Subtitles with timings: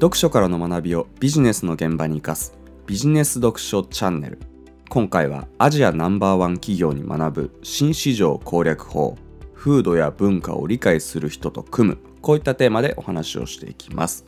[0.00, 2.54] 読書からの学びをビジネスの現場に生かす。
[2.86, 4.38] ビジネス読書チャンネル。
[4.88, 9.18] 今回はアジアナンバーワン企業に学ぶ新市場攻略法。
[9.54, 11.98] 風土や文化を理解する人と組む。
[12.22, 14.24] こういったテーマでお話をしていきます。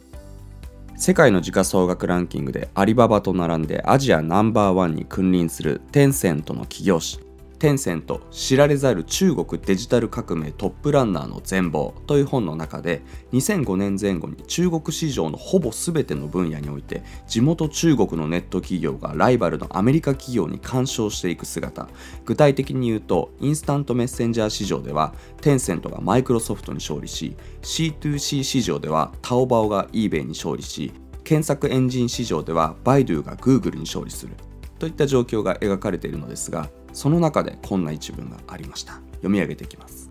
[0.94, 7.18] 世界の時価総額ランキングでアリババと並んでアジアナンバーワンに君臨するテンセントの企業誌。
[7.62, 13.02] テンセント知られざる中国デジタル革命トップランナーの全貌という本の中で
[13.32, 21.86] 2005年前後に中国市場のほぼ全ての分野において地元中国のネット企業がライバルのアメリカ企業に干渉していく姿。
[22.24, 34.34] 具体的に言うとインスタントメッセンジャー市場ではテンセントがマイクロソフトに勝利し C2C 市場ではタオバオが eBay に勝利し検索エンジン市場ではバイドゥが Google に勝利する。
[34.80, 38.94] といった状況が描かれているのですがその中でこんな一文がありました。
[39.16, 40.10] 読み上げていきます。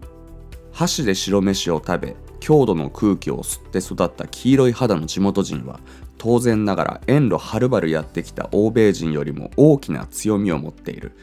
[0.71, 5.79] 箸で白飯を食べ郷土の空気を吸って育った黄色い肌の地元人は
[6.17, 11.13] 当然ながら遠路はるばるやってきた欧米人よりも大きな強みを持っている。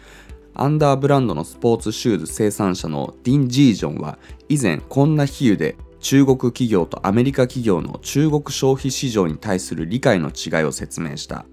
[0.54, 11.46] アンダーブランドのスポーツシューズ生産者のディン・ジージョンは以前こんな比喩で中国企業とアメリカ企業の中国消費市場に対する理解の違いを説明した。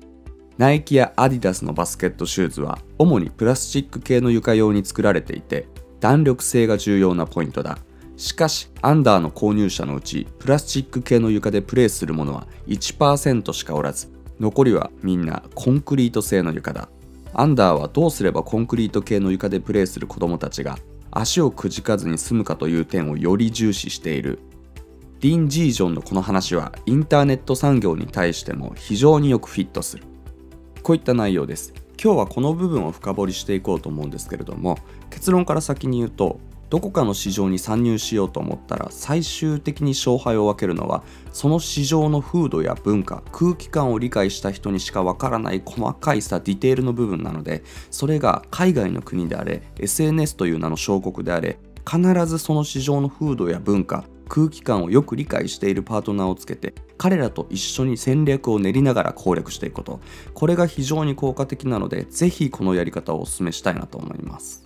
[0.58, 5.68] ナイキやアディダスのバスケットシューズは主にプラスチック系の床用に作られていて
[6.00, 7.78] 弾力性が重要なポイントだ。
[8.16, 16.88] しかしアンダーの購入者のうちプラスチック系の床でプレーするものは1%しかおらず残りはみんなコンクリート製の床だ。
[17.34, 20.78] アンダーはどうすればコンクリート系の床でプレーする子供たちが
[21.12, 24.40] 足をくじかずに済むかという点をより重視している。
[25.20, 30.15] ディン・ジージョンのこの話はインターネット産業に対しても非常によくフィットする。
[30.86, 31.74] こういった内容です。
[32.00, 34.78] 今日はこの部分を深掘りしていこうと思うんですけれども
[35.10, 51.58] 結論から先に言うとどこかの市場に参入しようと思ったら最終的に勝敗を分けるのはその市場の風土や文化空気感を理解した人にしかわからない細かいさディテールの部分なのでそれが海外の国であれ SNS という名の小国であれ
[51.90, 60.00] 必ずその市場の風土や文化空気感をよく理解しているパートナーをつけて彼らと一緒に戦略を練りながら攻略していくこと。
[60.34, 64.65] これが非常に効果的なので是非このやり方をおすすめしたいなと思います。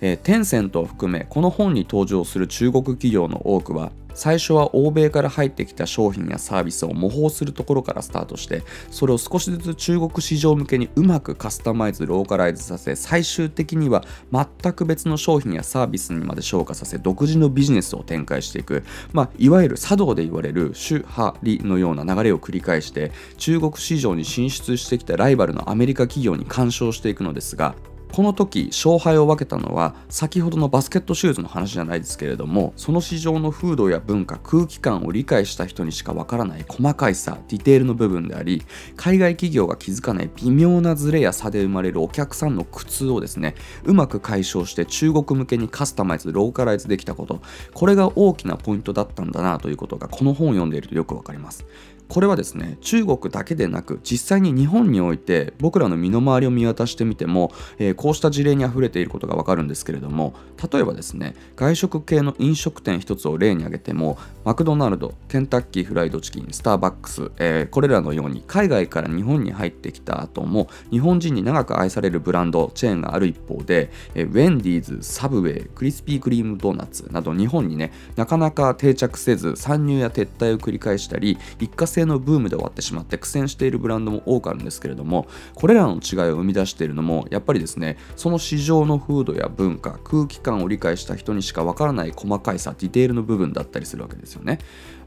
[0.00, 18.82] えー、テンセントを含めこの本に登場する中国企業の多くは最初は欧米から入ってきた商品やサービスを模倣するところからスタートしてそれを少しずつ中国市場向けにうまくカスタマイズローカライズさせ最終的には全く別の商品やサービスにまで昇華させ独自のビジネスを展開していく、
[19.12, 27.76] まあ、いわゆる茶道で言われる主派理のような流れを繰り返して中国市場に進出してきたライバルのアメリカ企業に干渉していくのですが
[28.18, 38.64] この時勝敗を分けたのは先ほどのバスケットシューズの話じゃないですけれどもその市場の風土や文化空気感を理解した人にしか分からない細かい差ディテールの部分であり
[38.96, 47.40] 海外企業が気づかない微妙なズレや差で生まれるお客さんの苦痛をですねうまく解消して中国向けにカスタマイズローカライズできたこと
[47.72, 51.64] これが大きなポイントだったんだなということがこの本を読んでいるとよく分かります。
[52.08, 60.34] これはですね中国だけでなく実際に日本において僕らの身の回りを見渡してみても、えー、こうした事例にあふれていることがわかるんですけれども
[60.72, 94.58] 例えばですね外食系の飲食店一つを例に挙げてもマクドナルドケンタッキーフライドチキンスターバックス、えー、これらのように海外から日本に入ってきた後も日本人に長く愛されるブランドチェーンがある一方で、えー、ウェンディーズサブウェイクリスピークリームドーナツなど日本にねなかなか定着せず参入や撤退を繰り返したり一過性性のブームで終わってしまって苦戦しているブランドも多くあるんですけれどもこれらの違いを生み出しているのもやっぱりですねその市場の風土や文化空気感を理解した人にしかわからない細かいさディテールの部分だったりするわけですよね。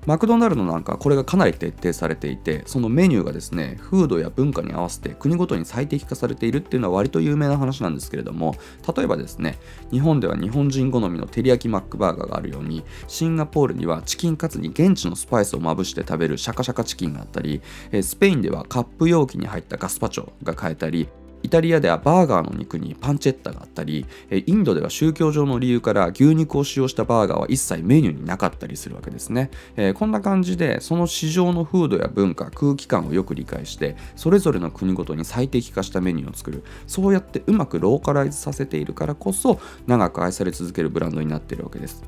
[0.07, 8.55] マクドナルドなんかこれがかなり徹底されていてそのメニューがですね風土や文化に合わせて国ごとに最適化されているっていうのは割と有名な話なんですけれども
[8.95, 9.59] 例えばですね
[9.91, 17.61] 日本では日本人好みの照り焼きマックバーガーがあるようにシンガポールにはチキンカツに現地のスパイスをまぶして食べるシャカシャカチキンがあったり
[18.01, 21.07] スペインではカップ容器に入ったガスパチョが買えたり
[21.43, 29.51] イタリアではバーガーの肉にパンチェッタがあったりインドでは宗教上の理由から牛肉を使用したバーガーは一切メニューになかったりするわけですね、
[29.95, 36.63] こんな感じでその市場の風土や文化空気感をよく理解してそれぞれの国ごとに最適化したメニューを作る。
[36.87, 42.03] そうやってうまくローカライズさせているからこそ長く愛され続けるブランドになっているわけです。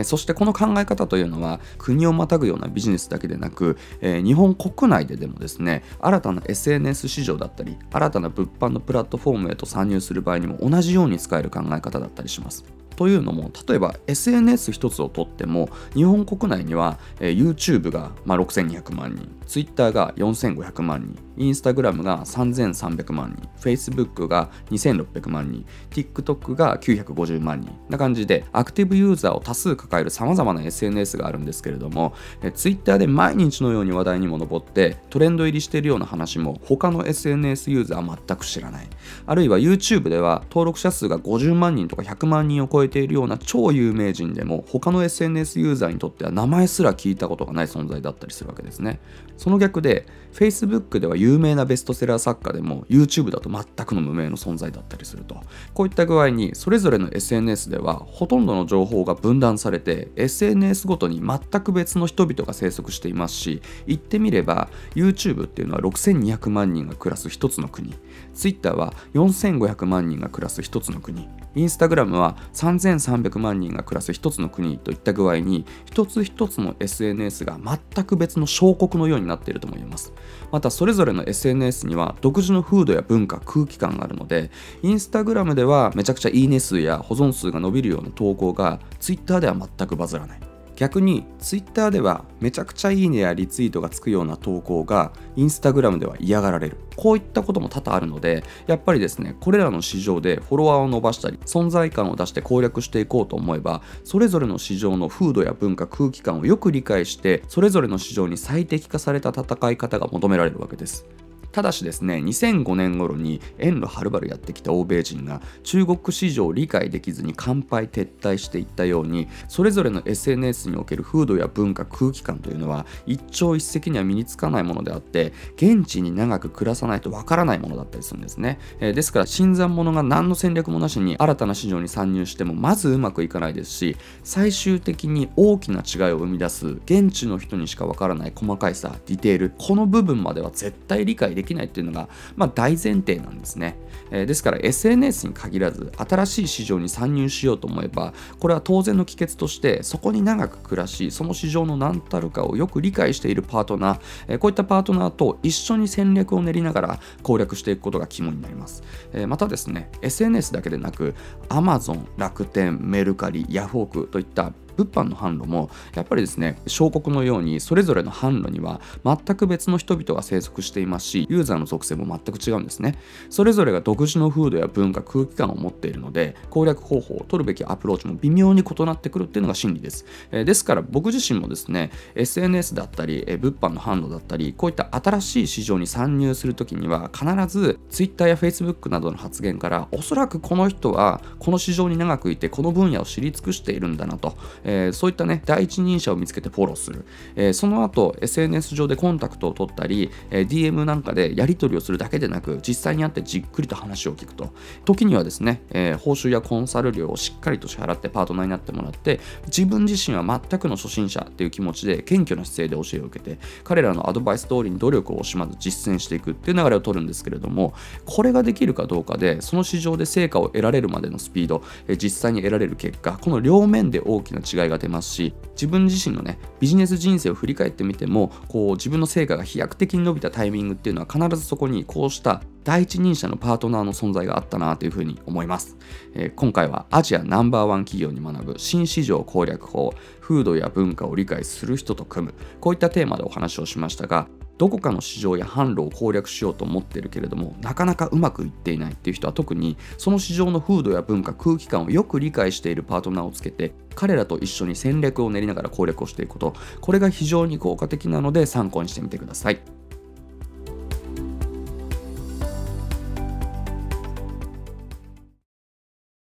[0.00, 12.64] えそしてこの考え方というのは国をまたぐようなビジネスだけでなく、え、日本国内ででもですね新たな SNS 市場だったり新たな物販のプラットフォームへと参入する場合にも同じように使える考え方だったりします。
[12.96, 38.88] というのも例えば SNS 一つをとっても日本国内には、えー、YouTube が、まあ、6200万人 Twitter が4500万人インスタグラムが3300万人 Facebook が2600万人 TikTok が950万人な感じでアクティブユーザーを多数抱えるさまざまな SNS があるんですけれどもえ Twitter で毎日のように話題にも上ってトレンド入りしているような話も他の SNS ユーザーは全く知らない。
[39.26, 49.00] あるいは YouTube では登録者数が50万人とか100万人を超ええているような超有名人でも他の SNS ユーザーにとっては名前すら聞いたことがない存在だったりするわけですね。
[49.36, 55.36] その逆で Facebook では有名なベストセラー作家でも YouTube だと全くの無名の存在だったりすると。
[55.74, 67.94] こういった具合にそれぞれの SNS ではほとんどの情報が分断されて SNS ごとに全く別の人々が生息していますし言ってみれば YouTube っていうのは6200万人が暮らす一つの国。
[68.34, 71.28] Twitter は4500万人が暮らす一つの国。
[71.54, 80.12] インスタグラムは3300万人が暮らす一つの国といった具合に一つ一つの SNS が全く別の小国のようになっていると思います。
[80.52, 84.50] またそれぞれの SNS には独自の風土や文化空気感があるので
[84.82, 90.49] インスタグラムではめちゃくちゃいいね数や保存数が伸びるような投稿が Twitter では全くバズらない。
[90.80, 96.78] 逆に Twitter ではめちゃくちゃいいねやリツイートがつくような投稿が Instagram では嫌がられる。
[96.96, 111.06] こういったことも多々あるのでやっぱりですねこれらの市場でフォロワーを伸ばしたり存在感を出して攻略していこうと思えばそれぞれの市場の風土や文化空気感をよく理解してそれぞれの市場に最適化された戦い方が求められるわけです。
[111.52, 143.76] ただしですね2005年頃に遠路はるばるやってきた欧米人が中国市場を理解できずに乾杯撤退していったようにそれぞれの SNS における風土や文化空気感というのは一朝一夕には身につかないものであって現地に長く暮らさないとわからないものだったりするんですね、えー、ですから新参者が何の戦略もなしに新たな市場に参入してもまずうまくいかないですし最終的に大きな違いを生み出す現地の人にしかわからない細かいさディテールこの部分までは絶対理解でできないっていうのが、まあ、大前提なんですね、
[144.10, 158.82] えー、ですから SNS に限らず新しい市場に参入しようと思えばこれは当然の帰結としてそこに長く暮らしその市場の何たるかをよく理解しているパートナー、えー、こういったパートナーと一緒に戦略を練りながら攻略していくことが肝になります、
[159.12, 161.14] えー、またですね SNS だけでなく
[161.48, 164.52] Amazon 楽天メルカリヤフオクといった
[164.84, 172.98] 物販の販路もやっぱりですね小国のようにそれぞれの販路には全く別の人々が生息していますしユーザーの属性も全く違うんですね。
[173.28, 194.36] それぞれが独自の風土や文化空気感を持っているので攻略方法を取るべきアプローチも微妙に異なってくるっていうのが真理です、えー、ですから僕自身もですね SNS だったり、えー、物販の販路だったりこういった新しい市場に参入するときには必ず Twitter や Facebook などの発言からおそらくこの人はこの市場に長くいてこの分野を知り尽くしているんだなと、
[194.70, 204.52] えそういったね第一人者を見つけてフォローする、えー、その後 SNS 上でコンタクトを取ったり、えー、DM なんかでやり取りをするだけでなく実際に会ってじっくりと話を聞くと。
[204.84, 217.74] 時にはですね、え、報酬やコンサル料をしっかりと支払ってパートナーになってもらって自分自身は全くの初心者っていう気持ちで謙虚な姿勢で教えを受けて彼らのアドバイス通りに努力を惜しまず実践していくっていう流れを取るんですけれども
[218.04, 235.76] これができるかどうかでその市場で成果を得られるまでのスピード、え実際に得られる結果この両面で大きな違いが出ますし自分自身のねビジネス人生を振り返ってみてもこう自分の成果が飛躍的に伸びたタイミングっていうのは必ずそこにこうした第一人者のパートナーの存在があったなというふうに思います、
[236.14, 244.28] えー、今回はアジアナンバーワン企業に学ぶ新市場攻略法風土や文化を理解する人と組むこういったテーマでお話をしましたが
[244.60, 259.79] どこかの市場や販路を攻略しようと思ってるけれどもなかなかうまくいっていないっていう人は特にその市場の風土や文化空気感をよく理解しているパートナーをつけて彼らと一緒に戦略を練りながら攻略をしていくことこれが非常に効果的なので参考にしてみてください。